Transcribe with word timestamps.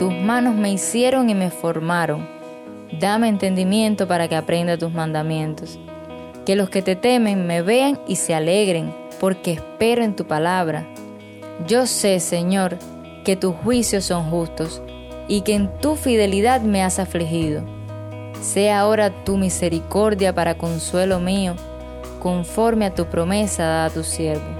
Tus 0.00 0.14
manos 0.14 0.54
me 0.54 0.72
hicieron 0.72 1.28
y 1.28 1.34
me 1.34 1.50
formaron. 1.50 2.26
Dame 2.98 3.28
entendimiento 3.28 4.08
para 4.08 4.28
que 4.28 4.34
aprenda 4.34 4.78
tus 4.78 4.90
mandamientos. 4.90 5.78
Que 6.46 6.56
los 6.56 6.70
que 6.70 6.80
te 6.80 6.96
temen 6.96 7.46
me 7.46 7.60
vean 7.60 8.00
y 8.08 8.16
se 8.16 8.34
alegren, 8.34 8.94
porque 9.20 9.52
espero 9.52 10.02
en 10.02 10.16
tu 10.16 10.26
palabra. 10.26 10.88
Yo 11.66 11.86
sé, 11.86 12.18
Señor, 12.18 12.78
que 13.26 13.36
tus 13.36 13.54
juicios 13.56 14.06
son 14.06 14.30
justos 14.30 14.80
y 15.28 15.42
que 15.42 15.54
en 15.54 15.70
tu 15.80 15.96
fidelidad 15.96 16.62
me 16.62 16.82
has 16.82 16.98
afligido. 16.98 17.62
Sea 18.40 18.80
ahora 18.80 19.10
tu 19.24 19.36
misericordia 19.36 20.34
para 20.34 20.56
consuelo 20.56 21.20
mío, 21.20 21.56
conforme 22.20 22.86
a 22.86 22.94
tu 22.94 23.04
promesa 23.04 23.64
dada 23.64 23.84
a 23.84 23.90
tu 23.90 24.02
siervo. 24.02 24.59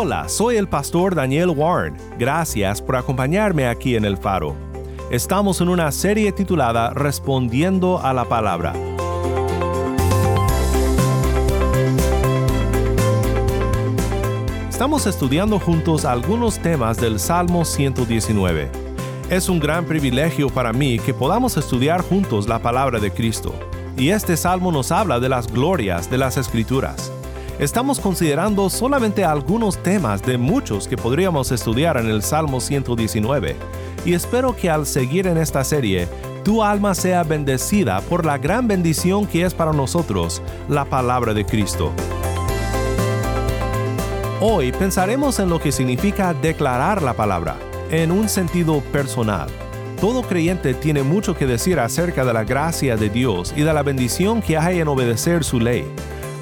Hola, 0.00 0.28
soy 0.28 0.54
el 0.54 0.68
pastor 0.68 1.16
Daniel 1.16 1.50
Warren. 1.50 1.96
Gracias 2.20 2.80
por 2.80 2.94
acompañarme 2.94 3.66
aquí 3.66 3.96
en 3.96 4.04
El 4.04 4.16
Faro. 4.16 4.54
Estamos 5.10 5.60
en 5.60 5.68
una 5.68 5.90
serie 5.90 6.30
titulada 6.30 6.90
Respondiendo 6.90 7.98
a 7.98 8.12
la 8.12 8.24
Palabra. 8.24 8.74
Estamos 14.68 15.08
estudiando 15.08 15.58
juntos 15.58 16.04
algunos 16.04 16.60
temas 16.60 16.98
del 16.98 17.18
Salmo 17.18 17.64
119. 17.64 18.70
Es 19.30 19.48
un 19.48 19.58
gran 19.58 19.84
privilegio 19.84 20.48
para 20.48 20.72
mí 20.72 21.00
que 21.00 21.12
podamos 21.12 21.56
estudiar 21.56 22.02
juntos 22.02 22.46
la 22.46 22.60
palabra 22.60 23.00
de 23.00 23.10
Cristo. 23.10 23.52
Y 23.96 24.10
este 24.10 24.36
salmo 24.36 24.70
nos 24.70 24.92
habla 24.92 25.18
de 25.18 25.28
las 25.28 25.52
glorias 25.52 26.08
de 26.08 26.18
las 26.18 26.36
Escrituras 26.36 27.10
estamos 27.58 27.98
considerando 27.98 28.70
solamente 28.70 29.24
algunos 29.24 29.82
temas 29.82 30.22
de 30.22 30.38
muchos 30.38 30.86
que 30.86 30.96
podríamos 30.96 31.50
estudiar 31.50 31.96
en 31.96 32.06
el 32.06 32.22
Salmo 32.22 32.60
119, 32.60 33.56
y 34.04 34.14
espero 34.14 34.54
que 34.54 34.70
al 34.70 34.86
seguir 34.86 35.26
en 35.26 35.38
esta 35.38 35.64
serie, 35.64 36.08
tu 36.44 36.62
alma 36.62 36.94
sea 36.94 37.24
bendecida 37.24 38.00
por 38.02 38.24
la 38.24 38.38
gran 38.38 38.68
bendición 38.68 39.26
que 39.26 39.44
es 39.44 39.54
para 39.54 39.72
nosotros 39.72 40.40
la 40.68 40.84
palabra 40.84 41.34
de 41.34 41.44
Cristo. 41.44 41.92
Hoy 44.40 44.70
pensaremos 44.70 45.40
en 45.40 45.50
lo 45.50 45.58
que 45.58 45.72
significa 45.72 46.32
declarar 46.32 47.02
la 47.02 47.14
palabra, 47.14 47.56
en 47.90 48.12
un 48.12 48.28
sentido 48.28 48.80
personal. 48.92 49.48
Todo 50.00 50.22
creyente 50.22 50.74
tiene 50.74 51.02
mucho 51.02 51.36
que 51.36 51.44
decir 51.44 51.80
acerca 51.80 52.24
de 52.24 52.32
la 52.32 52.44
gracia 52.44 52.96
de 52.96 53.10
Dios 53.10 53.52
y 53.56 53.62
de 53.62 53.72
la 53.72 53.82
bendición 53.82 54.40
que 54.40 54.56
hay 54.56 54.78
en 54.78 54.86
obedecer 54.86 55.42
su 55.42 55.58
ley 55.58 55.84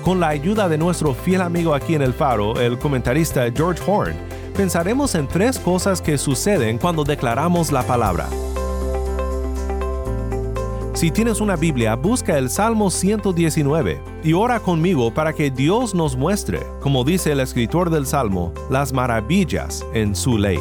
con 0.07 0.21
la 0.21 0.29
ayuda 0.29 0.69
de 0.69 0.79
nuestro 0.79 1.15
fiel 1.15 1.41
amigo 1.41 1.75
aquí 1.75 1.97
en 1.97 2.03
el 2.03 2.13
faro, 2.13 2.61
el 2.61 2.79
comentarista 2.79 3.51
George 3.53 3.83
Horn, 3.85 4.15
pensaremos 4.57 5.17
en 5.17 5.27
tres 5.27 5.59
cosas 5.59 6.01
que 6.01 6.17
suceden 6.17 6.79
cuando 6.79 7.03
declaramos 7.03 7.73
la 7.73 7.83
palabra. 7.83 8.29
Si 10.95 11.11
tienes 11.11 11.41
una 11.41 11.57
Biblia, 11.57 11.97
busca 11.97 12.39
el 12.39 12.51
Salmo 12.51 12.89
119 12.89 14.01
y 14.23 14.33
ora 14.33 14.61
conmigo 14.61 15.13
para 15.13 15.33
que 15.33 15.51
Dios 15.51 15.93
nos 15.93 16.17
muestre, 16.17 16.61
como 16.81 17.03
dice 17.03 17.33
el 17.33 17.41
escritor 17.41 17.91
del 17.91 18.07
Salmo, 18.07 18.55
las 18.71 18.93
maravillas 18.93 19.85
en 19.93 20.15
su 20.15 20.39
ley. 20.39 20.61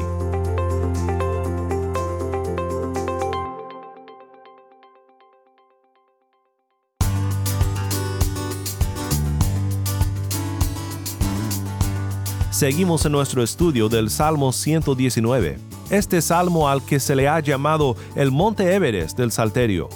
Seguimos 12.65 13.05
en 13.05 13.11
nuestro 13.11 13.43
estudio 13.43 13.89
del 13.89 14.09
Salmo 14.09 14.51
119, 14.51 15.59
este 15.91 16.19
salmo 16.19 16.67
al 16.67 16.83
que 16.83 16.99
se 16.99 17.15
le 17.15 17.27
ha 17.27 17.39
llamado 17.39 17.95
el 18.15 18.31
Monte 18.31 18.73
Everest 18.73 19.15
del 19.15 19.31
Salterio. 19.31 19.87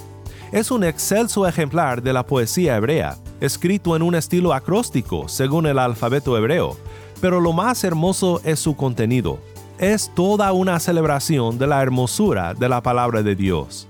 Es 0.52 0.70
un 0.70 0.84
excelso 0.84 1.48
ejemplar 1.48 2.00
de 2.00 2.12
la 2.12 2.24
poesía 2.24 2.76
hebrea, 2.76 3.16
escrito 3.40 3.96
en 3.96 4.02
un 4.02 4.14
estilo 4.14 4.54
acróstico 4.54 5.28
según 5.28 5.66
el 5.66 5.80
alfabeto 5.80 6.38
hebreo, 6.38 6.76
pero 7.20 7.40
lo 7.40 7.52
más 7.52 7.82
hermoso 7.82 8.40
es 8.44 8.60
su 8.60 8.76
contenido. 8.76 9.40
Es 9.80 10.12
toda 10.14 10.52
una 10.52 10.78
celebración 10.78 11.58
de 11.58 11.66
la 11.66 11.82
hermosura 11.82 12.54
de 12.54 12.68
la 12.68 12.84
palabra 12.84 13.24
de 13.24 13.34
Dios. 13.34 13.88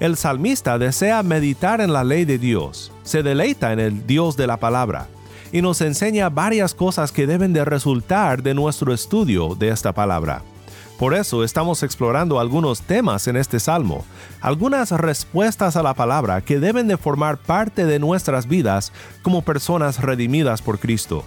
El 0.00 0.16
salmista 0.16 0.78
desea 0.78 1.22
meditar 1.22 1.82
en 1.82 1.92
la 1.92 2.04
ley 2.04 2.24
de 2.24 2.38
Dios, 2.38 2.90
se 3.02 3.22
deleita 3.22 3.74
en 3.74 3.80
el 3.80 4.06
Dios 4.06 4.34
de 4.34 4.46
la 4.46 4.56
palabra 4.56 5.08
y 5.54 5.62
nos 5.62 5.80
enseña 5.82 6.30
varias 6.30 6.74
cosas 6.74 7.12
que 7.12 7.28
deben 7.28 7.52
de 7.52 7.64
resultar 7.64 8.42
de 8.42 8.54
nuestro 8.54 8.92
estudio 8.92 9.54
de 9.54 9.68
esta 9.68 9.92
palabra. 9.92 10.42
Por 10.98 11.14
eso 11.14 11.44
estamos 11.44 11.84
explorando 11.84 12.40
algunos 12.40 12.82
temas 12.82 13.28
en 13.28 13.36
este 13.36 13.60
salmo, 13.60 14.04
algunas 14.40 14.90
respuestas 14.90 15.76
a 15.76 15.84
la 15.84 15.94
palabra 15.94 16.40
que 16.40 16.58
deben 16.58 16.88
de 16.88 16.96
formar 16.96 17.36
parte 17.38 17.86
de 17.86 18.00
nuestras 18.00 18.48
vidas 18.48 18.92
como 19.22 19.42
personas 19.42 20.00
redimidas 20.00 20.60
por 20.60 20.80
Cristo. 20.80 21.24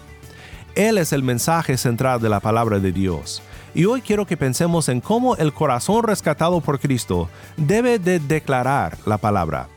Él 0.75 0.97
es 0.97 1.13
el 1.13 1.23
mensaje 1.23 1.77
central 1.77 2.19
de 2.19 2.27
la 2.27 2.41
palabra 2.41 2.79
de 2.79 2.91
Dios. 2.91 3.41
Y 3.73 3.85
hoy 3.85 4.01
quiero 4.01 4.27
que 4.27 4.35
pensemos 4.35 4.89
en 4.89 4.99
cómo 4.99 5.37
el 5.37 5.53
corazón 5.53 6.03
rescatado 6.03 6.59
por 6.59 6.81
Cristo 6.81 7.29
debe 7.55 7.97
de 7.97 8.19
declarar 8.19 8.97
la 9.05 9.19
palabra. 9.19 9.69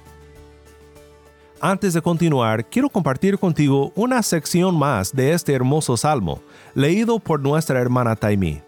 Antes 1.62 1.92
de 1.92 2.00
continuar, 2.00 2.64
quiero 2.64 2.88
compartir 2.88 3.38
contigo 3.38 3.92
una 3.94 4.22
sección 4.22 4.78
más 4.78 5.14
de 5.14 5.34
este 5.34 5.52
hermoso 5.52 5.94
salmo, 5.98 6.40
leído 6.74 7.18
por 7.18 7.38
nuestra 7.38 7.78
hermana 7.78 8.16
Taimi. 8.16 8.62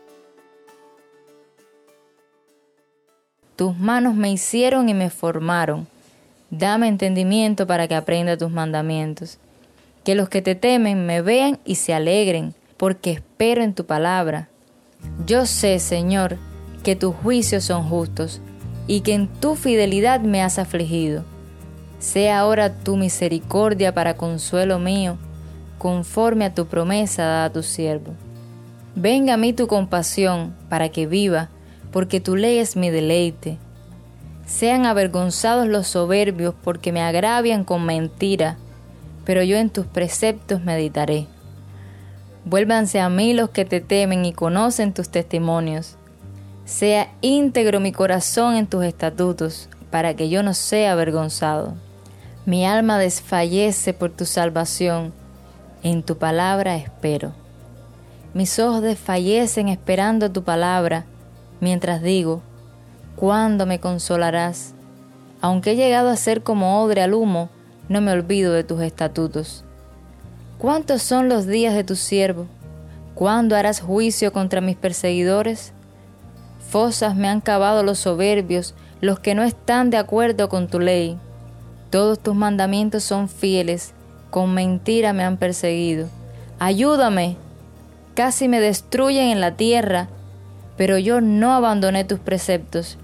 Tus 3.56 3.78
manos 3.78 4.14
me 4.14 4.30
hicieron 4.30 4.90
y 4.90 4.94
me 4.94 5.08
formaron. 5.08 5.86
Dame 6.50 6.86
entendimiento 6.86 7.66
para 7.66 7.88
que 7.88 7.94
aprenda 7.94 8.36
tus 8.36 8.50
mandamientos. 8.50 9.38
Que 10.04 10.14
los 10.14 10.28
que 10.28 10.42
te 10.42 10.54
temen 10.54 11.06
me 11.06 11.22
vean 11.22 11.60
y 11.64 11.76
se 11.76 11.94
alegren, 11.94 12.52
porque 12.76 13.12
espero 13.12 13.62
en 13.62 13.72
tu 13.72 13.86
palabra. 13.86 14.50
Yo 15.26 15.46
sé, 15.46 15.78
Señor, 15.78 16.36
que 16.84 16.94
tus 16.94 17.14
juicios 17.14 17.64
son 17.64 17.88
justos 17.88 18.42
y 18.86 19.00
que 19.00 19.14
en 19.14 19.28
tu 19.28 19.54
fidelidad 19.54 20.20
me 20.20 20.42
has 20.42 20.58
afligido 20.58 21.24
sea 22.02 22.40
ahora 22.40 22.74
tu 22.74 22.96
misericordia 22.96 23.94
para 23.94 24.16
consuelo 24.16 24.80
mío, 24.80 25.18
conforme 25.78 26.44
a 26.44 26.52
tu 26.52 26.66
promesa 26.66 27.22
dada 27.22 27.44
a 27.44 27.52
tu 27.52 27.62
siervo. 27.62 28.14
Venga 28.96 29.34
a 29.34 29.36
mí 29.36 29.52
tu 29.52 29.68
compasión 29.68 30.52
para 30.68 30.88
que 30.88 31.06
viva, 31.06 31.48
porque 31.92 32.20
tu 32.20 32.34
ley 32.34 32.58
es 32.58 32.74
mi 32.74 32.90
deleite. 32.90 33.56
Sean 34.46 34.84
avergonzados 34.84 35.68
los 35.68 35.86
soberbios, 35.86 36.56
porque 36.64 36.90
me 36.90 37.02
agravian 37.02 37.62
con 37.62 37.86
mentira, 37.86 38.56
pero 39.24 39.44
yo 39.44 39.56
en 39.56 39.70
tus 39.70 39.86
preceptos 39.86 40.60
meditaré. 40.64 41.28
Vuélvanse 42.44 42.98
a 42.98 43.08
mí 43.10 43.32
los 43.32 43.50
que 43.50 43.64
te 43.64 43.80
temen 43.80 44.24
y 44.24 44.32
conocen 44.32 44.92
tus 44.92 45.08
testimonios. 45.08 45.94
Sea 46.64 47.12
íntegro 47.20 47.78
mi 47.78 47.92
corazón 47.92 48.56
en 48.56 48.66
tus 48.66 48.82
estatutos, 48.84 49.68
para 49.92 50.14
que 50.16 50.28
yo 50.28 50.42
no 50.42 50.52
sea 50.52 50.92
avergonzado. 50.92 51.76
Mi 52.44 52.66
alma 52.66 52.98
desfallece 52.98 53.94
por 53.94 54.10
tu 54.10 54.24
salvación, 54.24 55.12
en 55.84 56.02
tu 56.02 56.18
palabra 56.18 56.74
espero. 56.74 57.34
Mis 58.34 58.58
ojos 58.58 58.82
desfallecen 58.82 59.68
esperando 59.68 60.32
tu 60.32 60.42
palabra, 60.42 61.04
mientras 61.60 62.02
digo, 62.02 62.42
¿cuándo 63.14 63.64
me 63.64 63.78
consolarás? 63.78 64.74
Aunque 65.40 65.72
he 65.72 65.76
llegado 65.76 66.08
a 66.08 66.16
ser 66.16 66.42
como 66.42 66.82
odre 66.82 67.02
al 67.02 67.14
humo, 67.14 67.48
no 67.88 68.00
me 68.00 68.10
olvido 68.10 68.52
de 68.52 68.64
tus 68.64 68.82
estatutos. 68.82 69.64
¿Cuántos 70.58 71.02
son 71.02 71.28
los 71.28 71.46
días 71.46 71.74
de 71.74 71.84
tu 71.84 71.94
siervo? 71.94 72.46
¿Cuándo 73.14 73.54
harás 73.54 73.80
juicio 73.80 74.32
contra 74.32 74.60
mis 74.60 74.76
perseguidores? 74.76 75.72
Fosas 76.70 77.14
me 77.14 77.28
han 77.28 77.40
cavado 77.40 77.84
los 77.84 78.00
soberbios, 78.00 78.74
los 79.00 79.20
que 79.20 79.36
no 79.36 79.44
están 79.44 79.90
de 79.90 79.98
acuerdo 79.98 80.48
con 80.48 80.66
tu 80.66 80.80
ley. 80.80 81.18
Todos 81.92 82.18
tus 82.18 82.34
mandamientos 82.34 83.04
son 83.04 83.28
fieles, 83.28 83.92
con 84.30 84.54
mentira 84.54 85.12
me 85.12 85.24
han 85.24 85.36
perseguido. 85.36 86.08
Ayúdame, 86.58 87.36
casi 88.14 88.48
me 88.48 88.60
destruyen 88.60 89.28
en 89.28 89.42
la 89.42 89.56
tierra, 89.56 90.08
pero 90.78 90.96
yo 90.96 91.20
no 91.20 91.52
abandoné 91.52 92.04
tus 92.04 92.18
preceptos. 92.18 92.96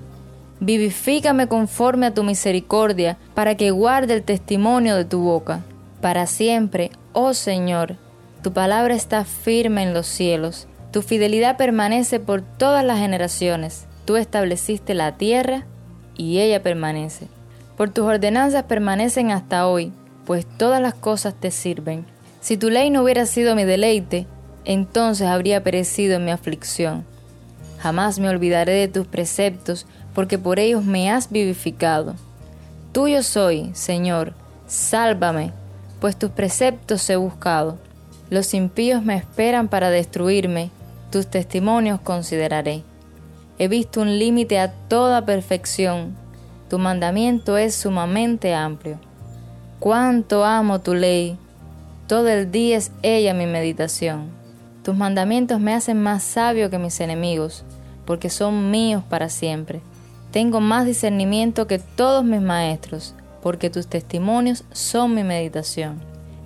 Vivifícame 0.60 1.48
conforme 1.48 2.06
a 2.06 2.14
tu 2.14 2.24
misericordia, 2.24 3.18
para 3.34 3.56
que 3.58 3.72
guarde 3.72 4.14
el 4.14 4.22
testimonio 4.22 4.96
de 4.96 5.04
tu 5.04 5.20
boca. 5.20 5.60
Para 6.00 6.24
siempre, 6.26 6.90
oh 7.12 7.34
Señor, 7.34 7.96
tu 8.42 8.54
palabra 8.54 8.94
está 8.94 9.26
firme 9.26 9.82
en 9.82 9.92
los 9.92 10.06
cielos, 10.06 10.66
tu 10.92 11.02
fidelidad 11.02 11.58
permanece 11.58 12.20
por 12.20 12.40
todas 12.40 12.86
las 12.86 13.00
generaciones. 13.00 13.86
Tú 14.06 14.16
estableciste 14.16 14.94
la 14.94 15.18
tierra 15.18 15.66
y 16.16 16.38
ella 16.38 16.62
permanece. 16.62 17.28
Por 17.78 17.90
tus 17.90 18.06
ordenanzas 18.06 18.64
permanecen 18.64 19.30
hasta 19.30 19.68
hoy, 19.68 19.92
pues 20.26 20.44
todas 20.44 20.82
las 20.82 20.94
cosas 20.94 21.34
te 21.38 21.52
sirven. 21.52 22.04
Si 22.40 22.56
tu 22.56 22.70
ley 22.70 22.90
no 22.90 23.04
hubiera 23.04 23.24
sido 23.24 23.54
mi 23.54 23.62
deleite, 23.62 24.26
entonces 24.64 25.28
habría 25.28 25.62
perecido 25.62 26.16
en 26.16 26.24
mi 26.24 26.32
aflicción. 26.32 27.04
Jamás 27.78 28.18
me 28.18 28.28
olvidaré 28.28 28.72
de 28.72 28.88
tus 28.88 29.06
preceptos, 29.06 29.86
porque 30.12 30.38
por 30.38 30.58
ellos 30.58 30.84
me 30.84 31.08
has 31.08 31.30
vivificado. 31.30 32.16
Tuyo 32.90 33.22
soy, 33.22 33.70
Señor, 33.74 34.32
sálvame, 34.66 35.52
pues 36.00 36.18
tus 36.18 36.32
preceptos 36.32 37.08
he 37.08 37.14
buscado. 37.14 37.78
Los 38.28 38.54
impíos 38.54 39.04
me 39.04 39.14
esperan 39.14 39.68
para 39.68 39.90
destruirme, 39.90 40.70
tus 41.12 41.28
testimonios 41.28 42.00
consideraré. 42.00 42.82
He 43.60 43.68
visto 43.68 44.00
un 44.00 44.18
límite 44.18 44.58
a 44.58 44.72
toda 44.72 45.24
perfección, 45.24 46.16
tu 46.68 46.78
mandamiento 46.78 47.56
es 47.56 47.74
sumamente 47.74 48.54
amplio. 48.54 48.98
Cuánto 49.78 50.44
amo 50.44 50.80
tu 50.80 50.94
ley, 50.94 51.38
todo 52.06 52.28
el 52.28 52.50
día 52.50 52.76
es 52.76 52.90
ella 53.02 53.34
mi 53.34 53.46
meditación. 53.46 54.28
Tus 54.82 54.96
mandamientos 54.96 55.60
me 55.60 55.74
hacen 55.74 56.02
más 56.02 56.22
sabio 56.22 56.70
que 56.70 56.78
mis 56.78 57.00
enemigos, 57.00 57.64
porque 58.04 58.30
son 58.30 58.70
míos 58.70 59.02
para 59.08 59.28
siempre. 59.28 59.80
Tengo 60.30 60.60
más 60.60 60.86
discernimiento 60.86 61.66
que 61.66 61.78
todos 61.78 62.24
mis 62.24 62.40
maestros, 62.40 63.14
porque 63.42 63.70
tus 63.70 63.86
testimonios 63.86 64.64
son 64.72 65.14
mi 65.14 65.24
meditación. 65.24 66.00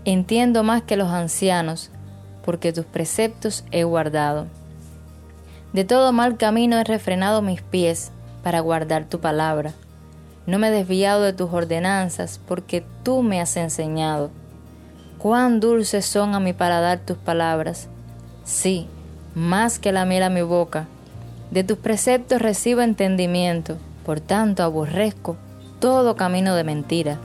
Entiendo 0.04 0.62
más 0.62 0.82
que 0.82 0.96
los 0.96 1.08
ancianos, 1.08 1.90
porque 2.44 2.72
tus 2.72 2.84
preceptos 2.84 3.64
he 3.70 3.84
guardado. 3.84 4.46
De 5.72 5.84
todo 5.84 6.12
mal 6.12 6.36
camino 6.36 6.76
he 6.78 6.84
refrenado 6.84 7.42
mis 7.42 7.62
pies 7.62 8.12
para 8.42 8.60
guardar 8.60 9.04
tu 9.04 9.20
palabra. 9.20 9.72
No 10.46 10.58
me 10.58 10.68
he 10.68 10.70
desviado 10.70 11.22
de 11.22 11.32
tus 11.32 11.52
ordenanzas, 11.52 12.40
porque 12.46 12.84
tú 13.02 13.22
me 13.22 13.40
has 13.40 13.56
enseñado. 13.56 14.30
Cuán 15.18 15.60
dulces 15.60 16.04
son 16.04 16.34
a 16.34 16.40
mi 16.40 16.52
paladar 16.52 16.98
tus 16.98 17.16
palabras, 17.16 17.88
sí, 18.44 18.88
más 19.34 19.78
que 19.78 19.92
la 19.92 20.04
miel 20.04 20.24
a 20.24 20.30
mi 20.30 20.42
boca. 20.42 20.88
De 21.50 21.62
tus 21.62 21.78
preceptos 21.78 22.42
recibo 22.42 22.80
entendimiento, 22.80 23.76
por 24.04 24.20
tanto 24.20 24.62
aborrezco 24.62 25.36
todo 25.78 26.16
camino 26.16 26.54
de 26.54 26.64
mentira. 26.64 27.18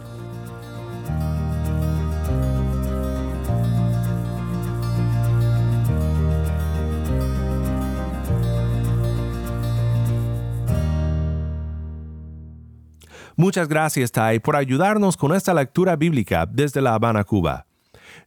Muchas 13.39 13.67
gracias, 13.67 14.11
Tai, 14.11 14.39
por 14.39 14.55
ayudarnos 14.55 15.15
con 15.15 15.31
esta 15.31 15.53
lectura 15.53 15.95
bíblica 15.95 16.47
desde 16.47 16.81
La 16.81 16.95
Habana, 16.95 17.23
Cuba. 17.23 17.67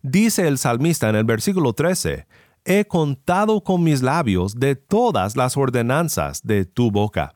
Dice 0.03 0.47
el 0.47 0.57
salmista 0.57 1.09
en 1.09 1.17
el 1.17 1.25
versículo 1.25 1.73
13, 1.73 2.29
He 2.65 2.85
contado 2.85 3.65
con 3.65 3.83
mis 3.83 4.03
labios 4.03 4.55
de 4.55 4.77
todas 4.77 5.37
las 5.37 5.57
ordenanzas 5.57 6.47
de 6.47 6.65
tu 6.65 6.93
boca. 6.93 7.35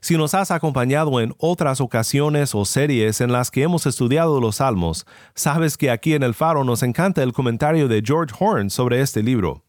Si 0.00 0.16
nos 0.16 0.32
has 0.32 0.50
acompañado 0.50 1.20
en 1.20 1.34
otras 1.36 1.82
ocasiones 1.82 2.54
o 2.54 2.64
series 2.64 3.20
en 3.20 3.30
las 3.30 3.50
que 3.50 3.62
hemos 3.62 3.84
estudiado 3.84 4.40
los 4.40 4.56
salmos, 4.56 5.06
sabes 5.34 5.76
que 5.76 5.90
aquí 5.90 6.14
en 6.14 6.22
el 6.22 6.32
faro 6.32 6.64
nos 6.64 6.82
encanta 6.82 7.22
el 7.22 7.34
comentario 7.34 7.88
de 7.88 8.02
George 8.02 8.34
Horn 8.40 8.70
sobre 8.70 9.02
este 9.02 9.22
libro. 9.22 9.64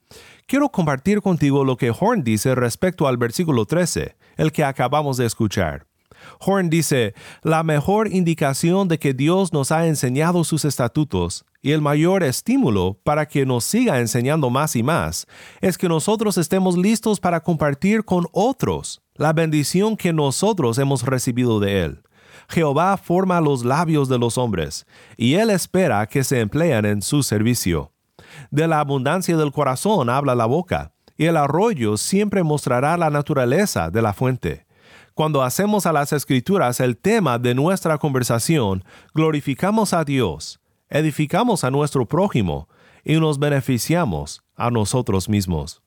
Quiero 0.47 0.69
compartir 0.69 1.21
contigo 1.21 1.65
lo 1.65 1.75
que 1.75 1.91
Horn 1.91 2.23
dice 2.23 2.55
respecto 2.55 3.05
al 3.05 3.17
versículo 3.17 3.65
13, 3.65 4.15
el 4.37 4.53
que 4.53 4.63
acabamos 4.63 5.17
de 5.17 5.25
escuchar. 5.25 5.87
Horn 6.39 6.69
dice, 6.69 7.13
la 7.41 7.63
mejor 7.63 8.07
indicación 8.13 8.87
de 8.87 8.99
que 8.99 9.13
Dios 9.13 9.53
nos 9.53 9.71
ha 9.71 9.87
enseñado 9.87 10.43
sus 10.43 10.65
estatutos 10.65 11.45
y 11.61 11.71
el 11.71 11.81
mayor 11.81 12.23
estímulo 12.23 12.99
para 13.03 13.27
que 13.27 13.45
nos 13.45 13.63
siga 13.63 13.99
enseñando 13.99 14.49
más 14.49 14.75
y 14.75 14.83
más 14.83 15.27
es 15.61 15.77
que 15.77 15.87
nosotros 15.87 16.37
estemos 16.37 16.77
listos 16.77 17.19
para 17.19 17.41
compartir 17.41 18.03
con 18.03 18.27
otros 18.31 19.01
la 19.15 19.31
bendición 19.33 19.95
que 19.95 20.11
nosotros 20.11 20.77
hemos 20.77 21.03
recibido 21.03 21.59
de 21.59 21.83
Él. 21.85 22.03
Jehová 22.49 22.97
forma 22.97 23.41
los 23.41 23.63
labios 23.63 24.09
de 24.09 24.19
los 24.19 24.37
hombres, 24.37 24.85
y 25.17 25.35
Él 25.35 25.49
espera 25.49 26.05
que 26.07 26.23
se 26.23 26.39
empleen 26.39 26.85
en 26.85 27.01
su 27.01 27.23
servicio. 27.23 27.91
De 28.51 28.67
la 28.67 28.79
abundancia 28.79 29.37
del 29.37 29.51
corazón 29.51 30.09
habla 30.09 30.35
la 30.35 30.45
boca, 30.45 30.93
y 31.15 31.25
el 31.25 31.37
arroyo 31.37 31.97
siempre 31.97 32.43
mostrará 32.43 32.97
la 32.97 33.09
naturaleza 33.09 33.89
de 33.89 34.01
la 34.01 34.13
fuente. 34.13 34.65
Cuando 35.13 35.43
hacemos 35.43 35.85
a 35.85 35.93
las 35.93 36.11
escrituras 36.11 36.79
el 36.79 36.97
tema 36.97 37.37
de 37.37 37.53
nuestra 37.53 37.99
conversación, 37.99 38.83
glorificamos 39.13 39.93
a 39.93 40.03
Dios, 40.03 40.59
edificamos 40.89 41.63
a 41.63 41.69
nuestro 41.69 42.07
prójimo 42.07 42.67
y 43.03 43.19
nos 43.19 43.37
beneficiamos 43.37 44.41
a 44.55 44.71
nosotros 44.71 45.29
mismos. 45.29 45.83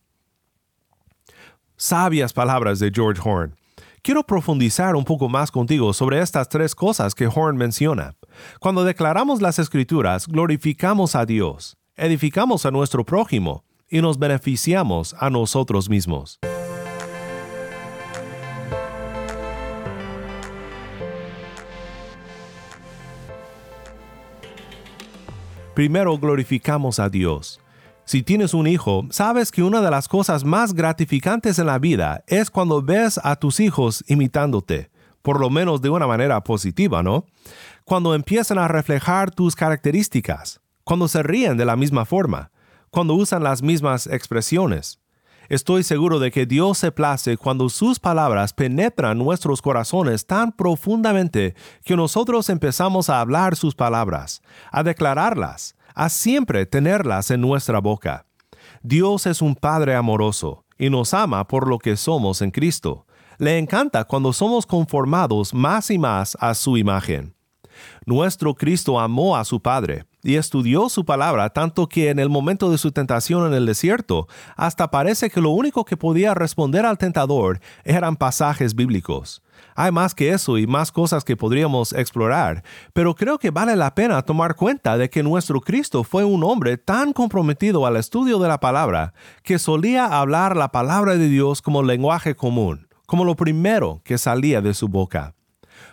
Sabias 1.77 2.33
palabras 2.33 2.79
de 2.79 2.93
George 2.95 3.21
Horn. 3.23 3.57
Quiero 4.01 4.23
profundizar 4.23 4.95
un 4.95 5.05
poco 5.05 5.29
más 5.29 5.51
contigo 5.51 5.93
sobre 5.93 6.21
estas 6.21 6.49
tres 6.49 6.77
cosas 6.77 7.13
que 7.13 7.27
Horn 7.27 7.57
menciona. 7.57 8.15
Cuando 8.61 8.85
declaramos 8.85 9.43
las 9.43 9.59
escrituras, 9.59 10.29
glorificamos 10.29 11.17
a 11.17 11.27
Dios, 11.27 11.77
edificamos 11.97 12.65
a 12.65 12.71
nuestro 12.71 13.05
prójimo 13.05 13.65
y 13.89 14.01
nos 14.01 14.21
beneficiamos 14.21 15.17
a 15.19 15.31
nosotros 15.31 15.89
mismos. 15.89 16.39
Primero 25.77 26.17
glorificamos 26.17 26.99
a 26.99 27.11
Dios. 27.11 27.61
Si 28.07 28.23
tienes 28.23 28.55
un 28.55 28.67
hijo, 28.67 29.05
sabes 29.11 29.53
que 29.53 29.63
una 29.63 29.83
de 29.83 29.91
las 29.91 30.09
cosas 30.09 30.43
más 30.43 30.73
gratificantes 30.73 31.59
en 31.59 31.67
la 31.67 31.79
vida 31.79 32.25
es 32.29 32.51
cuando 32.51 32.81
ves 32.81 33.21
a 33.23 33.37
tus 33.37 33.61
hijos 33.61 34.03
imitándote, 34.09 34.91
por 35.21 35.39
lo 35.39 35.51
menos 35.51 35.83
de 35.83 35.91
una 35.91 36.07
manera 36.07 36.43
positiva, 36.43 37.03
¿no? 37.03 37.27
Cuando 37.85 38.15
empiezan 38.15 38.57
a 38.57 38.69
reflejar 38.69 39.31
tus 39.31 39.55
características, 39.55 40.63
cuando 40.83 41.09
se 41.09 41.23
ríen 41.23 41.59
de 41.59 41.67
la 41.67 41.77
misma 41.77 42.07
forma, 42.07 42.51
cuando 42.89 43.13
usan 43.13 43.43
las 43.43 43.61
mismas 43.61 44.07
expresiones. 44.07 44.99
Estoy 45.49 45.85
seguro 45.85 46.19
de 46.19 46.31
que 46.31 46.45
Dios 46.45 46.79
se 46.79 46.91
place 46.91 47.37
cuando 47.37 47.69
sus 47.69 48.01
palabras 48.01 48.53
penetran 48.53 49.19
nuestros 49.19 49.63
corazones 49.63 50.27
tan 50.27 50.51
profundamente 50.53 51.55
que 51.85 51.97
nosotros 51.97 52.49
empezamos 52.51 53.09
a 53.11 53.21
hablar 53.21 53.55
sus 53.55 53.75
palabras, 53.75 54.43
a 54.73 54.83
declararlas, 54.83 55.77
a 55.95 56.09
siempre 56.09 56.67
tenerlas 56.67 57.31
en 57.31 57.41
nuestra 57.41 57.81
boca. 57.81 58.27
Dios 58.83 59.27
es 59.27 59.41
un 59.41 59.55
Padre 59.55 59.95
amoroso 59.95 60.65
y 60.79 60.91
nos 60.91 61.15
ama 61.15 61.47
por 61.47 61.69
lo 61.69 61.79
que 61.79 61.97
somos 61.97 62.43
en 62.43 62.51
Cristo. 62.51 63.07
Le 63.39 63.59
encanta 63.59 64.05
cuando 64.05 64.33
somos 64.33 64.67
conformados 64.67 65.55
más 65.55 65.91
y 65.91 65.99
más 65.99 66.37
a 66.41 66.55
su 66.55 66.77
imagen. 66.77 67.37
Nuestro 68.05 68.55
Cristo 68.55 68.99
amó 68.99 69.37
a 69.37 69.45
su 69.45 69.61
Padre 69.61 70.07
y 70.27 70.37
estudió 70.37 70.89
su 70.89 71.05
palabra 71.05 71.51
tanto 71.51 71.89
que 71.89 72.11
en 72.11 72.19
el 72.19 72.29
momento 72.29 72.71
de 72.71 72.79
su 72.79 72.91
tentación 72.91 73.47
en 73.47 73.55
el 73.55 73.65
desierto, 73.65 74.27
hasta 74.57 74.91
parece 74.91 75.31
que 75.31 75.41
lo 75.41 75.51
único 75.51 75.85
que 75.85 75.97
podía 75.97 76.35
responder 76.35 76.85
al 76.85 76.99
tentador 76.99 77.61
eran 77.85 78.17
pasajes 78.17 78.75
bíblicos. 78.75 79.43
Hay 79.77 79.93
más 79.93 80.15
que 80.15 80.31
eso 80.31 80.59
y 80.59 80.67
más 80.67 80.91
cosas 80.91 81.23
que 81.23 81.37
podríamos 81.37 81.93
explorar, 81.93 82.65
pero 82.93 83.15
creo 83.15 83.39
que 83.39 83.51
vale 83.51 83.77
la 83.77 83.95
pena 83.95 84.21
tomar 84.23 84.57
cuenta 84.57 84.99
de 84.99 85.09
que 85.09 85.23
nuestro 85.23 85.61
Cristo 85.61 86.03
fue 86.03 86.25
un 86.25 86.43
hombre 86.43 86.77
tan 86.77 87.13
comprometido 87.13 87.87
al 87.87 87.97
estudio 87.97 88.39
de 88.39 88.49
la 88.49 88.59
palabra 88.59 89.15
que 89.45 89.59
solía 89.59 90.07
hablar 90.07 90.57
la 90.57 90.73
palabra 90.73 91.17
de 91.17 91.29
Dios 91.29 91.63
como 91.63 91.85
lenguaje 91.85 92.35
común, 92.35 92.89
como 93.07 93.25
lo 93.25 93.37
primero 93.37 94.01
que 94.05 94.19
salía 94.19 94.61
de 94.61 94.75
su 94.75 94.89
boca. 94.89 95.36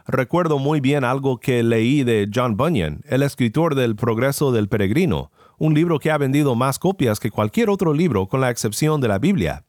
Recuerdo 0.07 0.59
muy 0.59 0.79
bien 0.79 1.03
algo 1.03 1.39
que 1.39 1.63
leí 1.63 2.03
de 2.03 2.29
John 2.33 2.57
Bunyan, 2.57 3.01
el 3.07 3.23
escritor 3.23 3.75
del 3.75 3.95
Progreso 3.95 4.51
del 4.51 4.67
Peregrino, 4.67 5.31
un 5.57 5.73
libro 5.73 5.99
que 5.99 6.11
ha 6.11 6.17
vendido 6.17 6.55
más 6.55 6.79
copias 6.79 7.19
que 7.19 7.31
cualquier 7.31 7.69
otro 7.69 7.93
libro 7.93 8.27
con 8.27 8.41
la 8.41 8.49
excepción 8.49 9.01
de 9.01 9.07
la 9.07 9.19
Biblia. 9.19 9.63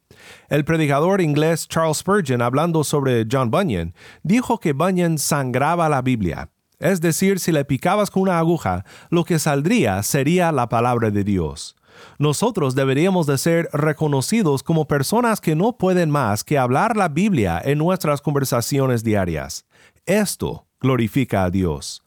El 0.49 0.65
predicador 0.65 1.21
inglés 1.21 1.69
Charles 1.69 1.99
Spurgeon, 1.99 2.43
hablando 2.43 2.85
sobre 2.85 3.27
John 3.31 3.51
Bunyan, 3.51 3.95
dijo 4.23 4.59
que 4.59 4.73
Bunyan 4.73 5.19
sangraba 5.19 5.89
la 5.89 6.03
Biblia. 6.03 6.51
Es 6.79 7.01
decir, 7.01 7.39
si 7.39 7.53
le 7.53 7.65
picabas 7.65 8.11
con 8.11 8.23
una 8.23 8.39
aguja, 8.39 8.85
lo 9.11 9.25
que 9.25 9.39
saldría 9.39 10.03
sería 10.03 10.53
la 10.53 10.69
palabra 10.69 11.11
de 11.11 11.25
Dios. 11.25 11.77
Nosotros 12.19 12.75
deberíamos 12.75 13.27
de 13.27 13.39
ser 13.39 13.69
reconocidos 13.73 14.63
como 14.63 14.87
personas 14.87 15.41
que 15.41 15.55
no 15.55 15.79
pueden 15.79 16.11
más 16.11 16.45
que 16.45 16.59
hablar 16.59 16.97
la 16.97 17.09
Biblia 17.09 17.61
en 17.65 17.79
nuestras 17.79 18.21
conversaciones 18.21 19.05
diarias. 19.05 19.65
Esto 20.07 20.67
glorifica 20.81 21.45
a 21.45 21.51
Dios. 21.51 22.03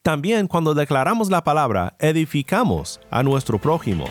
También 0.00 0.46
cuando 0.46 0.72
declaramos 0.72 1.28
la 1.28 1.44
palabra, 1.44 1.94
edificamos 1.98 3.00
a 3.10 3.22
nuestro 3.22 3.58
prójimo. 3.58 4.06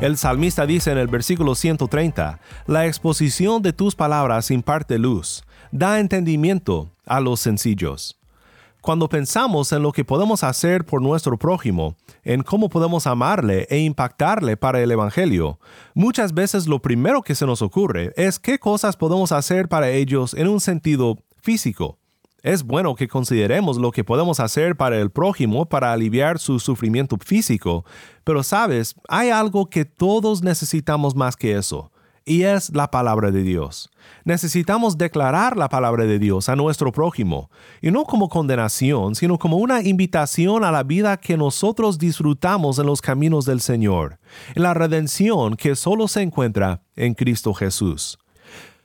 El 0.00 0.16
salmista 0.16 0.66
dice 0.66 0.92
en 0.92 0.98
el 0.98 1.08
versículo 1.08 1.56
130, 1.56 2.38
La 2.66 2.86
exposición 2.86 3.60
de 3.60 3.72
tus 3.72 3.96
palabras 3.96 4.52
imparte 4.52 4.98
luz, 4.98 5.42
da 5.72 5.98
entendimiento 5.98 6.92
a 7.04 7.18
los 7.18 7.40
sencillos. 7.40 8.17
Cuando 8.80 9.08
pensamos 9.08 9.72
en 9.72 9.82
lo 9.82 9.92
que 9.92 10.04
podemos 10.04 10.44
hacer 10.44 10.84
por 10.86 11.02
nuestro 11.02 11.36
prójimo, 11.36 11.96
en 12.22 12.42
cómo 12.42 12.68
podemos 12.68 13.06
amarle 13.06 13.66
e 13.70 13.78
impactarle 13.80 14.56
para 14.56 14.80
el 14.80 14.90
Evangelio, 14.90 15.58
muchas 15.94 16.32
veces 16.32 16.68
lo 16.68 16.80
primero 16.80 17.22
que 17.22 17.34
se 17.34 17.44
nos 17.44 17.60
ocurre 17.60 18.12
es 18.16 18.38
qué 18.38 18.58
cosas 18.58 18.96
podemos 18.96 19.32
hacer 19.32 19.68
para 19.68 19.90
ellos 19.90 20.32
en 20.32 20.48
un 20.48 20.60
sentido 20.60 21.18
físico. 21.42 21.98
Es 22.42 22.62
bueno 22.62 22.94
que 22.94 23.08
consideremos 23.08 23.78
lo 23.78 23.90
que 23.90 24.04
podemos 24.04 24.38
hacer 24.38 24.76
para 24.76 24.96
el 25.00 25.10
prójimo 25.10 25.66
para 25.66 25.92
aliviar 25.92 26.38
su 26.38 26.60
sufrimiento 26.60 27.18
físico, 27.18 27.84
pero 28.22 28.44
sabes, 28.44 28.94
hay 29.08 29.30
algo 29.30 29.68
que 29.68 29.84
todos 29.84 30.42
necesitamos 30.42 31.16
más 31.16 31.36
que 31.36 31.56
eso, 31.56 31.90
y 32.28 32.42
es 32.42 32.74
la 32.74 32.90
palabra 32.90 33.30
de 33.30 33.42
Dios. 33.42 33.90
Necesitamos 34.24 34.98
declarar 34.98 35.56
la 35.56 35.68
palabra 35.68 36.04
de 36.04 36.18
Dios 36.18 36.48
a 36.48 36.56
nuestro 36.56 36.92
prójimo, 36.92 37.50
y 37.82 37.90
no 37.90 38.04
como 38.04 38.28
condenación, 38.28 39.14
sino 39.14 39.38
como 39.38 39.56
una 39.56 39.82
invitación 39.82 40.62
a 40.62 40.70
la 40.70 40.82
vida 40.82 41.16
que 41.16 41.36
nosotros 41.36 41.98
disfrutamos 41.98 42.78
en 42.78 42.86
los 42.86 43.00
caminos 43.00 43.44
del 43.44 43.60
Señor, 43.60 44.18
en 44.54 44.62
la 44.62 44.74
redención 44.74 45.56
que 45.56 45.74
solo 45.74 46.06
se 46.06 46.22
encuentra 46.22 46.82
en 46.94 47.14
Cristo 47.14 47.54
Jesús. 47.54 48.18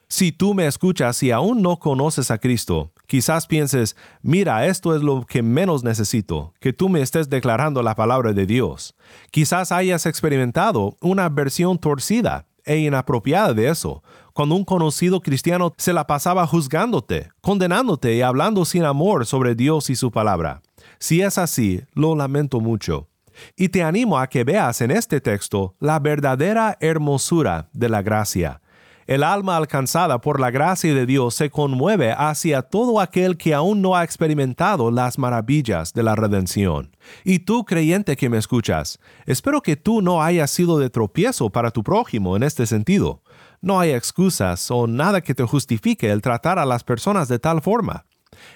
Si 0.07 0.31
tú 0.31 0.53
me 0.53 0.67
escuchas 0.67 1.21
y 1.23 1.31
aún 1.31 1.61
no 1.61 1.79
conoces 1.79 2.31
a 2.31 2.37
Cristo, 2.37 2.93
Quizás 3.13 3.45
pienses, 3.45 3.95
mira, 4.23 4.65
esto 4.65 4.95
es 4.95 5.03
lo 5.03 5.23
que 5.25 5.43
menos 5.43 5.83
necesito, 5.83 6.55
que 6.59 6.73
tú 6.73 6.89
me 6.89 7.01
estés 7.01 7.29
declarando 7.29 7.83
la 7.83 7.93
palabra 7.93 8.33
de 8.33 8.47
Dios. 8.47 8.95
Quizás 9.29 9.71
hayas 9.71 10.07
experimentado 10.07 10.97
una 10.99 11.29
versión 11.29 11.77
torcida 11.77 12.47
e 12.65 12.77
inapropiada 12.77 13.53
de 13.53 13.69
eso, 13.69 14.03
cuando 14.33 14.55
un 14.55 14.63
conocido 14.63 15.21
cristiano 15.21 15.73
se 15.77 15.93
la 15.93 16.07
pasaba 16.07 16.47
juzgándote, 16.47 17.29
condenándote 17.41 18.15
y 18.15 18.21
hablando 18.21 18.65
sin 18.65 18.83
amor 18.83 19.25
sobre 19.25 19.55
Dios 19.55 19.89
y 19.89 19.95
su 19.95 20.11
palabra. 20.11 20.61
Si 20.99 21.21
es 21.21 21.37
así, 21.37 21.81
lo 21.93 22.15
lamento 22.15 22.59
mucho. 22.59 23.09
Y 23.55 23.69
te 23.69 23.83
animo 23.83 24.19
a 24.19 24.27
que 24.27 24.43
veas 24.43 24.81
en 24.81 24.91
este 24.91 25.21
texto 25.21 25.75
la 25.79 25.99
verdadera 25.99 26.77
hermosura 26.79 27.69
de 27.73 27.89
la 27.89 28.01
gracia 28.01 28.62
el 29.07 29.23
alma 29.23 29.57
alcanzada 29.57 30.21
por 30.21 30.39
la 30.39 30.51
gracia 30.51 30.93
de 30.93 31.05
Dios 31.05 31.35
se 31.35 31.49
conmueve 31.49 32.11
hacia 32.11 32.61
todo 32.61 32.99
aquel 32.99 33.37
que 33.37 33.53
aún 33.53 33.81
no 33.81 33.95
ha 33.95 34.03
experimentado 34.03 34.91
las 34.91 35.17
maravillas 35.17 35.93
de 35.93 36.03
la 36.03 36.15
redención. 36.15 36.95
Y 37.23 37.39
tú, 37.39 37.65
creyente 37.65 38.15
que 38.15 38.29
me 38.29 38.37
escuchas, 38.37 38.99
espero 39.25 39.61
que 39.61 39.75
tú 39.75 40.01
no 40.01 40.23
hayas 40.23 40.51
sido 40.51 40.79
de 40.79 40.89
tropiezo 40.89 41.49
para 41.49 41.71
tu 41.71 41.83
prójimo 41.83 42.35
en 42.37 42.43
este 42.43 42.65
sentido. 42.65 43.21
No 43.61 43.79
hay 43.79 43.91
excusas 43.91 44.69
o 44.71 44.87
nada 44.87 45.21
que 45.21 45.33
te 45.33 45.43
justifique 45.43 46.09
el 46.11 46.21
tratar 46.21 46.59
a 46.59 46.65
las 46.65 46.83
personas 46.83 47.27
de 47.27 47.39
tal 47.39 47.61
forma. 47.61 48.05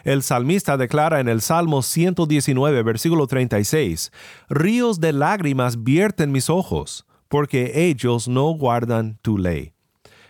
El 0.03 0.23
salmista 0.23 0.77
declara 0.77 1.19
en 1.19 1.29
el 1.29 1.41
Salmo 1.41 1.81
119, 1.81 2.83
versículo 2.83 3.27
36, 3.27 4.11
Ríos 4.49 4.99
de 4.99 5.13
lágrimas 5.13 5.83
vierten 5.83 6.31
mis 6.31 6.49
ojos, 6.49 7.05
porque 7.27 7.87
ellos 7.87 8.27
no 8.27 8.49
guardan 8.51 9.19
tu 9.21 9.37
ley. 9.37 9.76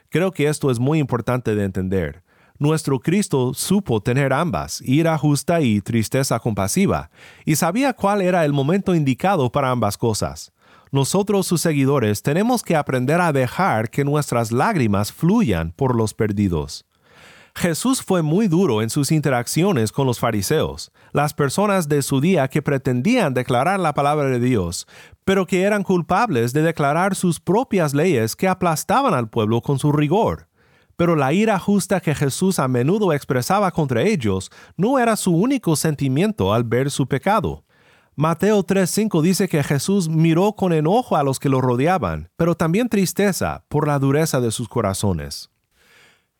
Creo 0.09 0.31
que 0.31 0.47
esto 0.47 0.71
es 0.71 0.79
muy 0.79 0.99
importante 0.99 1.55
de 1.55 1.63
entender. 1.63 2.23
Nuestro 2.59 2.99
Cristo 2.99 3.53
supo 3.53 4.01
tener 4.01 4.33
ambas, 4.33 4.81
ira 4.81 5.17
justa 5.17 5.61
y 5.61 5.81
tristeza 5.81 6.39
compasiva, 6.39 7.11
y 7.45 7.55
sabía 7.55 7.93
cuál 7.93 8.21
era 8.21 8.45
el 8.45 8.53
momento 8.53 8.95
indicado 8.95 9.51
para 9.51 9.69
ambas 9.69 9.97
cosas. 9.97 10.53
Nosotros 10.91 11.45
sus 11.45 11.61
seguidores 11.61 12.23
tenemos 12.23 12.63
que 12.63 12.75
aprender 12.75 13.21
a 13.21 13.33
dejar 13.33 13.89
que 13.89 14.05
nuestras 14.05 14.51
lágrimas 14.51 15.11
fluyan 15.11 15.71
por 15.71 15.95
los 15.95 16.13
perdidos. 16.13 16.85
Jesús 17.57 18.03
fue 18.03 18.21
muy 18.21 18.47
duro 18.47 18.83
en 18.83 18.91
sus 18.91 19.11
interacciones 19.11 19.91
con 19.91 20.05
los 20.05 20.19
fariseos, 20.19 20.91
las 21.11 21.33
personas 21.33 21.89
de 21.89 22.03
su 22.03 22.21
día 22.21 22.49
que 22.49 22.61
pretendían 22.61 23.33
declarar 23.33 23.79
la 23.79 23.95
palabra 23.95 24.29
de 24.29 24.39
Dios, 24.39 24.85
pero 25.25 25.47
que 25.47 25.63
eran 25.63 25.81
culpables 25.81 26.53
de 26.53 26.61
declarar 26.61 27.15
sus 27.15 27.39
propias 27.39 27.95
leyes 27.95 28.35
que 28.35 28.47
aplastaban 28.47 29.15
al 29.15 29.31
pueblo 29.31 29.61
con 29.61 29.79
su 29.79 29.91
rigor. 29.91 30.47
Pero 30.97 31.15
la 31.15 31.33
ira 31.33 31.57
justa 31.57 31.99
que 31.99 32.13
Jesús 32.13 32.59
a 32.59 32.67
menudo 32.67 33.11
expresaba 33.11 33.71
contra 33.71 34.03
ellos 34.03 34.51
no 34.75 34.99
era 34.99 35.15
su 35.15 35.35
único 35.35 35.75
sentimiento 35.75 36.53
al 36.53 36.63
ver 36.63 36.91
su 36.91 37.07
pecado. 37.07 37.63
Mateo 38.15 38.63
3:5 38.63 39.23
dice 39.23 39.47
que 39.47 39.63
Jesús 39.63 40.09
miró 40.09 40.53
con 40.53 40.73
enojo 40.73 41.15
a 41.15 41.23
los 41.23 41.39
que 41.39 41.49
lo 41.49 41.59
rodeaban, 41.59 42.29
pero 42.35 42.53
también 42.53 42.87
tristeza 42.87 43.65
por 43.67 43.87
la 43.87 43.97
dureza 43.97 44.39
de 44.41 44.51
sus 44.51 44.69
corazones. 44.69 45.49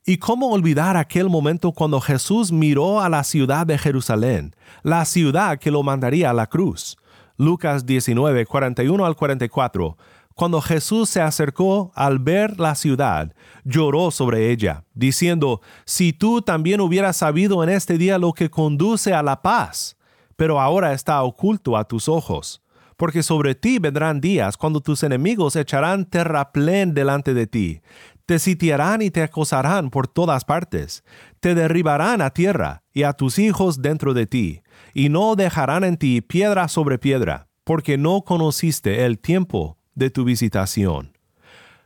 ¿Y 0.10 0.20
cómo 0.20 0.52
olvidar 0.52 0.96
aquel 0.96 1.28
momento 1.28 1.74
cuando 1.74 2.00
Jesús 2.00 2.50
miró 2.50 3.02
a 3.02 3.10
la 3.10 3.26
ciudad 3.26 3.68
de 3.68 3.78
Jerusalén, 3.78 4.56
la 4.82 5.04
ciudad 5.04 5.60
que 5.60 5.70
lo 5.70 5.84
mandaría 5.84 6.30
a 6.30 6.34
la 6.34 6.48
cruz? 6.48 6.96
Lucas 7.36 7.86
19, 7.86 8.46
41 8.46 9.06
al 9.06 9.18
44. 9.18 9.98
Cuando 10.34 10.62
Jesús 10.62 11.10
se 11.10 11.20
acercó 11.20 11.92
al 11.94 12.20
ver 12.20 12.58
la 12.58 12.76
ciudad, 12.76 13.34
lloró 13.66 14.10
sobre 14.10 14.50
ella, 14.50 14.86
diciendo, 14.94 15.60
Si 15.84 16.14
tú 16.14 16.42
también 16.42 16.80
hubieras 16.80 17.18
sabido 17.18 17.62
en 17.62 17.68
este 17.68 17.98
día 17.98 18.18
lo 18.18 18.32
que 18.32 18.50
conduce 18.50 19.14
a 19.14 19.22
la 19.22 19.42
paz, 19.42 19.98
pero 20.38 20.62
ahora 20.62 20.94
está 20.94 21.22
oculto 21.22 21.76
a 21.76 21.84
tus 21.84 22.08
ojos 22.08 22.62
porque 22.98 23.22
sobre 23.22 23.54
ti 23.54 23.78
vendrán 23.78 24.20
días 24.20 24.58
cuando 24.58 24.82
tus 24.82 25.04
enemigos 25.04 25.56
echarán 25.56 26.06
terraplén 26.06 26.96
delante 26.96 27.36
de 27.36 27.46
ti, 27.46 27.82
te 28.28 28.40
sitiarán 28.40 29.02
y 29.02 29.10
te 29.10 29.24
acosarán 29.24 29.90
por 29.90 30.08
todas 30.08 30.44
partes, 30.44 31.04
te 31.40 31.56
derribarán 31.56 32.22
a 32.22 32.30
tierra 32.30 32.84
y 32.94 33.04
a 33.04 33.14
tus 33.14 33.40
hijos 33.40 33.82
dentro 33.82 34.14
de 34.14 34.28
ti, 34.28 34.62
y 34.94 35.08
no 35.08 35.36
dejarán 35.36 35.86
en 35.86 35.96
ti 35.96 36.20
piedra 36.20 36.68
sobre 36.68 37.00
piedra, 37.00 37.48
porque 37.64 37.98
no 37.98 38.24
conociste 38.24 39.06
el 39.06 39.18
tiempo 39.18 39.78
de 39.96 40.10
tu 40.10 40.26
visitación. 40.26 41.18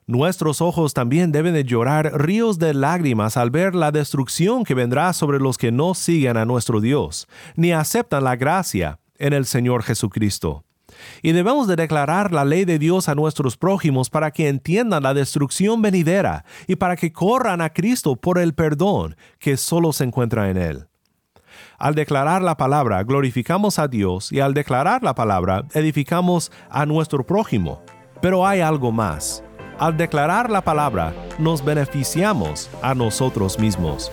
Nuestros 0.07 0.61
ojos 0.61 0.95
también 0.95 1.31
deben 1.31 1.53
de 1.53 1.63
llorar 1.63 2.11
ríos 2.19 2.57
de 2.57 2.73
lágrimas 2.73 3.37
al 3.37 3.51
ver 3.51 3.75
la 3.75 3.91
destrucción 3.91 4.63
que 4.63 4.73
vendrá 4.73 5.13
sobre 5.13 5.39
los 5.39 5.59
que 5.59 5.71
no 5.71 5.93
siguen 5.93 6.37
a 6.37 6.45
nuestro 6.45 6.81
Dios, 6.81 7.27
ni 7.55 7.71
aceptan 7.71 8.23
la 8.23 8.35
gracia 8.35 8.99
en 9.19 9.33
el 9.33 9.45
Señor 9.45 9.83
Jesucristo. 9.83 10.65
Y 11.21 11.31
debemos 11.31 11.67
de 11.67 11.75
declarar 11.75 12.31
la 12.31 12.45
ley 12.45 12.65
de 12.65 12.79
Dios 12.79 13.09
a 13.09 13.15
nuestros 13.15 13.57
prójimos 13.57 14.09
para 14.09 14.31
que 14.31 14.47
entiendan 14.47 15.03
la 15.03 15.13
destrucción 15.13 15.81
venidera 15.81 16.45
y 16.67 16.75
para 16.75 16.95
que 16.95 17.11
corran 17.11 17.61
a 17.61 17.71
Cristo 17.71 18.15
por 18.15 18.39
el 18.39 18.53
perdón 18.53 19.15
que 19.39 19.57
solo 19.57 19.93
se 19.93 20.03
encuentra 20.03 20.49
en 20.49 20.57
Él. 20.57 20.87
Al 21.77 21.95
declarar 21.95 22.41
la 22.41 22.57
palabra, 22.57 23.03
glorificamos 23.03 23.79
a 23.79 23.87
Dios 23.87 24.31
y 24.31 24.39
al 24.39 24.53
declarar 24.53 25.03
la 25.03 25.15
palabra, 25.15 25.65
edificamos 25.73 26.51
a 26.69 26.85
nuestro 26.85 27.25
prójimo. 27.25 27.81
Pero 28.21 28.45
hay 28.45 28.61
algo 28.61 28.91
más. 28.91 29.43
Al 29.79 29.97
declarar 29.97 30.51
la 30.51 30.61
palabra, 30.61 31.11
nos 31.39 31.65
beneficiamos 31.65 32.69
a 32.83 32.93
nosotros 32.93 33.57
mismos. 33.57 34.11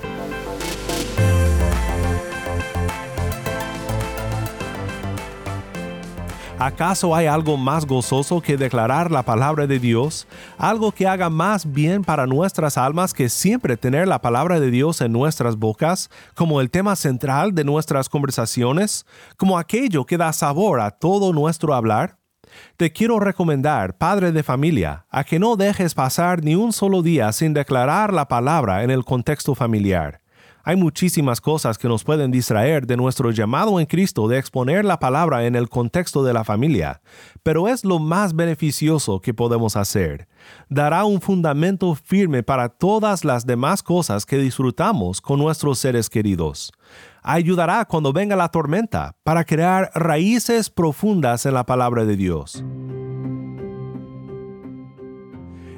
¿Acaso 6.60 7.14
hay 7.14 7.26
algo 7.26 7.56
más 7.56 7.86
gozoso 7.86 8.40
que 8.40 8.56
declarar 8.56 9.12
la 9.12 9.22
palabra 9.22 9.68
de 9.68 9.78
Dios? 9.78 10.26
¿Algo 10.58 10.90
que 10.90 11.06
haga 11.06 11.30
más 11.30 11.72
bien 11.72 12.02
para 12.02 12.26
nuestras 12.26 12.76
almas 12.76 13.14
que 13.14 13.28
siempre 13.28 13.76
tener 13.76 14.08
la 14.08 14.20
palabra 14.20 14.58
de 14.58 14.72
Dios 14.72 15.00
en 15.00 15.12
nuestras 15.12 15.54
bocas, 15.54 16.10
como 16.34 16.60
el 16.60 16.68
tema 16.68 16.96
central 16.96 17.54
de 17.54 17.62
nuestras 17.62 18.08
conversaciones, 18.08 19.06
como 19.36 19.56
aquello 19.56 20.04
que 20.04 20.16
da 20.16 20.32
sabor 20.32 20.80
a 20.80 20.90
todo 20.90 21.32
nuestro 21.32 21.74
hablar? 21.74 22.18
Te 22.76 22.92
quiero 22.92 23.20
recomendar, 23.20 23.96
padre 23.96 24.32
de 24.32 24.42
familia, 24.42 25.06
a 25.10 25.22
que 25.22 25.38
no 25.38 25.54
dejes 25.54 25.94
pasar 25.94 26.42
ni 26.42 26.56
un 26.56 26.72
solo 26.72 27.02
día 27.02 27.30
sin 27.30 27.54
declarar 27.54 28.12
la 28.12 28.26
palabra 28.26 28.82
en 28.82 28.90
el 28.90 29.04
contexto 29.04 29.54
familiar. 29.54 30.22
Hay 30.64 30.76
muchísimas 30.76 31.40
cosas 31.40 31.78
que 31.78 31.88
nos 31.88 32.04
pueden 32.04 32.30
distraer 32.30 32.86
de 32.86 32.96
nuestro 32.96 33.30
llamado 33.30 33.80
en 33.80 33.86
Cristo 33.86 34.28
de 34.28 34.38
exponer 34.38 34.84
la 34.84 34.98
palabra 34.98 35.46
en 35.46 35.56
el 35.56 35.68
contexto 35.68 36.22
de 36.24 36.32
la 36.32 36.44
familia, 36.44 37.00
pero 37.42 37.68
es 37.68 37.84
lo 37.84 37.98
más 37.98 38.34
beneficioso 38.34 39.20
que 39.20 39.32
podemos 39.32 39.76
hacer. 39.76 40.28
Dará 40.68 41.04
un 41.04 41.20
fundamento 41.20 41.94
firme 41.94 42.42
para 42.42 42.68
todas 42.68 43.24
las 43.24 43.46
demás 43.46 43.82
cosas 43.82 44.26
que 44.26 44.38
disfrutamos 44.38 45.20
con 45.20 45.38
nuestros 45.38 45.78
seres 45.78 46.10
queridos. 46.10 46.72
Ayudará 47.22 47.84
cuando 47.84 48.12
venga 48.12 48.36
la 48.36 48.48
tormenta 48.48 49.16
para 49.22 49.44
crear 49.44 49.90
raíces 49.94 50.70
profundas 50.70 51.46
en 51.46 51.54
la 51.54 51.64
palabra 51.64 52.04
de 52.04 52.16
Dios. 52.16 52.64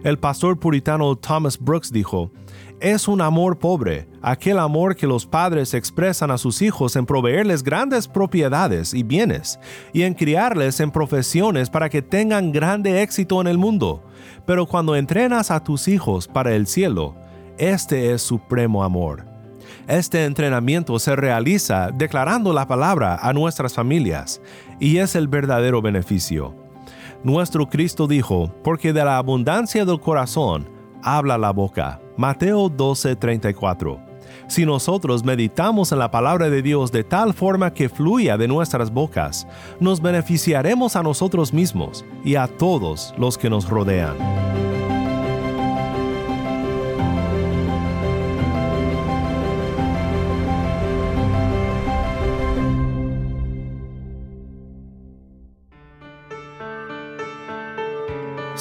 El 0.03 0.19
pastor 0.19 0.59
puritano 0.59 1.15
Thomas 1.15 1.59
Brooks 1.59 1.93
dijo, 1.93 2.33
es 2.81 3.09
un 3.09 3.21
amor 3.21 3.59
pobre, 3.59 4.09
aquel 4.23 4.59
amor 4.59 4.97
que 4.97 5.07
los 5.07 5.27
padres 5.27 5.75
expresan 5.75 6.31
a 6.31 6.39
sus 6.39 6.63
hijos 6.63 6.97
en 6.97 7.05
proveerles 7.05 7.63
grandes 7.63 8.09
propiedades 8.09 8.95
y 8.95 9.03
bienes, 9.03 9.61
y 9.93 10.03
en 10.03 10.15
criarles 10.15 10.81
en 10.81 10.91
profesiones 10.91 11.69
para 11.69 11.89
que 11.91 12.03
tengan 12.03 12.53
grande 12.53 13.03
éxito 13.03 13.41
en 13.41 13.47
el 13.47 13.59
mundo. 13.59 14.03
Pero 14.47 14.67
cuando 14.67 14.97
entrenas 14.97 15.51
a 15.51 15.63
tus 15.63 15.89
hijos 15.89 16.27
para 16.27 16.55
el 16.55 16.67
cielo, 16.67 17.15
este 17.59 18.13
es 18.13 18.23
supremo 18.23 18.83
amor. 18.83 19.27
Este 19.87 20.25
entrenamiento 20.25 20.99
se 20.99 21.15
realiza 21.17 21.91
declarando 21.91 22.53
la 22.53 22.67
palabra 22.67 23.17
a 23.21 23.33
nuestras 23.33 23.75
familias, 23.75 24.41
y 24.79 24.97
es 24.97 25.15
el 25.15 25.29
verdadero 25.29 25.83
beneficio. 25.83 26.55
Nuestro 27.23 27.69
Cristo 27.69 28.07
dijo, 28.07 28.51
porque 28.65 28.95
de 28.95 29.05
la 29.05 29.19
abundancia 29.19 29.85
del 29.85 30.01
corazón 30.01 30.67
habla 31.03 31.37
la 31.37 31.51
boca. 31.51 32.01
Mateo 32.21 32.69
12:34. 32.69 33.99
Si 34.47 34.67
nosotros 34.67 35.25
meditamos 35.25 35.91
en 35.91 36.01
la 36.01 36.11
palabra 36.11 36.51
de 36.51 36.61
Dios 36.61 36.93
de 36.93 37.03
tal 37.03 37.33
forma 37.33 37.73
que 37.73 37.89
fluya 37.89 38.37
de 38.37 38.47
nuestras 38.47 38.93
bocas, 38.93 39.47
nos 39.81 40.03
beneficiaremos 40.03 40.97
a 40.97 41.03
nosotros 41.03 41.55
mismos 41.55 42.05
y 42.23 42.35
a 42.35 42.47
todos 42.47 43.15
los 43.17 43.39
que 43.39 43.49
nos 43.49 43.71
rodean. 43.71 44.60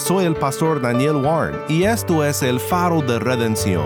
Soy 0.09 0.25
el 0.25 0.33
pastor 0.33 0.81
Daniel 0.81 1.17
Warren 1.17 1.55
y 1.69 1.83
esto 1.83 2.25
es 2.25 2.41
el 2.41 2.59
faro 2.59 3.03
de 3.03 3.19
redención. 3.19 3.85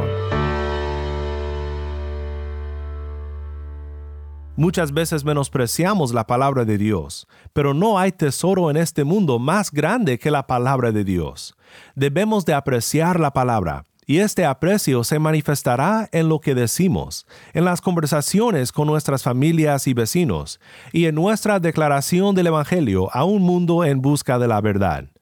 Muchas 4.55 4.93
veces 4.93 5.25
menospreciamos 5.25 6.13
la 6.13 6.25
palabra 6.25 6.63
de 6.63 6.77
Dios, 6.77 7.27
pero 7.51 7.73
no 7.73 7.99
hay 7.99 8.13
tesoro 8.13 8.71
en 8.71 8.77
este 8.77 9.03
mundo 9.03 9.37
más 9.37 9.69
grande 9.69 10.17
que 10.17 10.31
la 10.31 10.47
palabra 10.47 10.93
de 10.93 11.03
Dios. 11.03 11.57
Debemos 11.93 12.45
de 12.45 12.53
apreciar 12.53 13.19
la 13.19 13.33
palabra, 13.33 13.85
y 14.05 14.19
este 14.19 14.45
aprecio 14.45 15.03
se 15.03 15.19
manifestará 15.19 16.07
en 16.13 16.29
lo 16.29 16.39
que 16.39 16.55
decimos, 16.55 17.27
en 17.51 17.65
las 17.65 17.81
conversaciones 17.81 18.71
con 18.71 18.87
nuestras 18.87 19.23
familias 19.23 19.87
y 19.87 19.93
vecinos, 19.93 20.61
y 20.93 21.03
en 21.03 21.15
nuestra 21.15 21.59
declaración 21.59 22.33
del 22.33 22.47
Evangelio 22.47 23.13
a 23.13 23.25
un 23.25 23.41
mundo 23.41 23.83
en 23.83 24.01
busca 24.01 24.39
de 24.39 24.47
la 24.47 24.61
verdad 24.61 25.12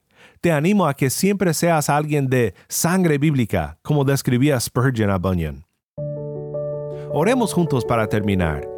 te 0.42 0.50
animo 0.50 0.88
a 0.88 0.94
que 0.94 1.08
siempre 1.08 1.54
seas 1.54 1.88
alguien 1.88 2.26
de 2.26 2.54
sangre 2.68 3.16
bíblica, 3.16 3.78
como 3.80 4.04
describía 4.04 4.58
Spurgeon 4.58 5.08
a 5.10 5.16
Bunyan. 5.16 5.64
Oremos 7.12 7.54
juntos 7.54 7.84
para 7.84 8.08
terminar. 8.08 8.68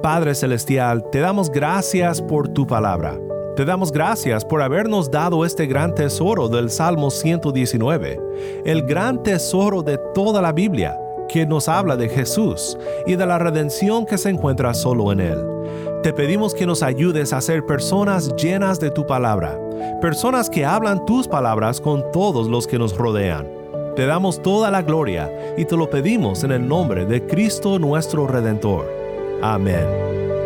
Padre 0.00 0.36
Celestial, 0.36 1.04
te 1.10 1.18
damos 1.18 1.50
gracias 1.50 2.22
por 2.22 2.46
tu 2.48 2.68
palabra. 2.68 3.18
Te 3.56 3.64
damos 3.64 3.90
gracias 3.90 4.44
por 4.44 4.62
habernos 4.62 5.10
dado 5.10 5.44
este 5.44 5.66
gran 5.66 5.92
tesoro 5.92 6.48
del 6.48 6.70
Salmo 6.70 7.10
119, 7.10 8.20
el 8.64 8.82
gran 8.82 9.20
tesoro 9.20 9.82
de 9.82 9.98
toda 10.14 10.40
la 10.40 10.52
Biblia, 10.52 10.96
que 11.28 11.44
nos 11.46 11.68
habla 11.68 11.96
de 11.96 12.08
Jesús 12.08 12.78
y 13.08 13.16
de 13.16 13.26
la 13.26 13.40
redención 13.40 14.06
que 14.06 14.18
se 14.18 14.30
encuentra 14.30 14.72
solo 14.72 15.10
en 15.10 15.18
Él. 15.18 15.57
Te 16.02 16.12
pedimos 16.12 16.54
que 16.54 16.64
nos 16.64 16.84
ayudes 16.84 17.32
a 17.32 17.40
ser 17.40 17.66
personas 17.66 18.32
llenas 18.36 18.78
de 18.78 18.92
tu 18.92 19.04
palabra, 19.04 19.58
personas 20.00 20.48
que 20.48 20.64
hablan 20.64 21.04
tus 21.04 21.26
palabras 21.26 21.80
con 21.80 22.12
todos 22.12 22.46
los 22.46 22.68
que 22.68 22.78
nos 22.78 22.96
rodean. 22.96 23.48
Te 23.96 24.06
damos 24.06 24.40
toda 24.40 24.70
la 24.70 24.82
gloria 24.82 25.28
y 25.56 25.64
te 25.64 25.76
lo 25.76 25.90
pedimos 25.90 26.44
en 26.44 26.52
el 26.52 26.68
nombre 26.68 27.04
de 27.04 27.26
Cristo 27.26 27.80
nuestro 27.80 28.28
Redentor. 28.28 28.88
Amén. 29.42 30.37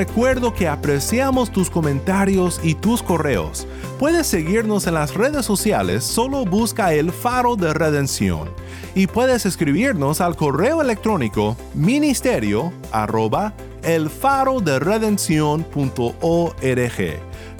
Recuerdo 0.00 0.54
que 0.54 0.66
apreciamos 0.66 1.52
tus 1.52 1.68
comentarios 1.68 2.58
y 2.62 2.74
tus 2.74 3.02
correos. 3.02 3.66
Puedes 3.98 4.26
seguirnos 4.26 4.86
en 4.86 4.94
las 4.94 5.12
redes 5.12 5.44
sociales, 5.44 6.04
solo 6.04 6.46
busca 6.46 6.94
el 6.94 7.12
faro 7.12 7.54
de 7.54 7.74
redención. 7.74 8.48
Y 8.94 9.08
puedes 9.08 9.44
escribirnos 9.44 10.22
al 10.22 10.36
correo 10.36 10.80
electrónico 10.80 11.54
ministerio 11.74 12.72
arroba 12.92 13.52
el 13.82 14.08
faro 14.08 14.60
de 14.60 14.78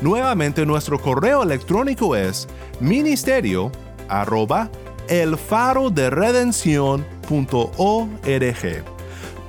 Nuevamente 0.01 0.65
nuestro 0.65 0.99
correo 0.99 1.43
electrónico 1.43 2.17
es 2.17 2.49
ministerio 2.81 3.71
arroba 4.09 4.71
el 5.09 5.37
faro 5.37 5.91
de 5.91 6.09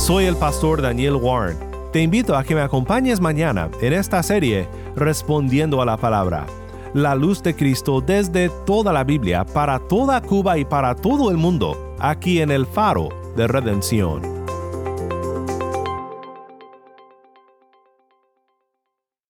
Soy 0.04 0.26
el 0.26 0.36
pastor 0.36 0.82
Daniel 0.82 1.14
Warren. 1.14 1.56
Te 1.90 2.02
invito 2.02 2.36
a 2.36 2.44
que 2.44 2.54
me 2.54 2.60
acompañes 2.60 3.20
mañana 3.20 3.70
en 3.80 3.94
esta 3.94 4.22
serie 4.22 4.68
Respondiendo 4.94 5.80
a 5.80 5.86
la 5.86 5.96
Palabra. 5.96 6.44
La 6.92 7.14
luz 7.14 7.42
de 7.42 7.56
Cristo 7.56 8.02
desde 8.02 8.50
toda 8.66 8.92
la 8.92 9.02
Biblia 9.02 9.46
para 9.46 9.78
toda 9.78 10.20
Cuba 10.20 10.58
y 10.58 10.66
para 10.66 10.94
todo 10.94 11.30
el 11.30 11.38
mundo, 11.38 11.96
aquí 11.98 12.42
en 12.42 12.50
el 12.50 12.66
faro 12.66 13.08
de 13.34 13.46
redención. 13.46 14.33